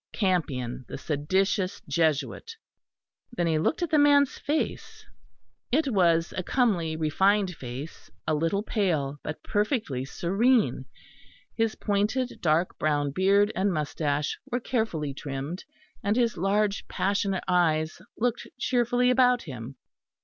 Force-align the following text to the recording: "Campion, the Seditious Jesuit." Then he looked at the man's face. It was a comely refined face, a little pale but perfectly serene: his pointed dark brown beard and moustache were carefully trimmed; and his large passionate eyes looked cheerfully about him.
"Campion, 0.13 0.83
the 0.87 0.97
Seditious 0.97 1.79
Jesuit." 1.87 2.55
Then 3.33 3.45
he 3.45 3.59
looked 3.59 3.83
at 3.83 3.91
the 3.91 3.99
man's 3.99 4.39
face. 4.39 5.05
It 5.71 5.89
was 5.93 6.33
a 6.35 6.41
comely 6.41 6.95
refined 6.95 7.53
face, 7.55 8.09
a 8.25 8.33
little 8.33 8.63
pale 8.63 9.19
but 9.21 9.43
perfectly 9.43 10.03
serene: 10.05 10.85
his 11.55 11.75
pointed 11.75 12.39
dark 12.41 12.79
brown 12.79 13.11
beard 13.11 13.51
and 13.55 13.71
moustache 13.71 14.39
were 14.49 14.59
carefully 14.59 15.13
trimmed; 15.13 15.65
and 16.03 16.15
his 16.15 16.35
large 16.35 16.87
passionate 16.87 17.43
eyes 17.47 18.01
looked 18.17 18.47
cheerfully 18.57 19.11
about 19.11 19.43
him. 19.43 19.75